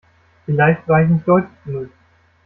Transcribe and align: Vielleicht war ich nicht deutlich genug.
Vielleicht 0.47 0.87
war 0.87 1.03
ich 1.03 1.09
nicht 1.09 1.27
deutlich 1.27 1.63
genug. 1.63 1.91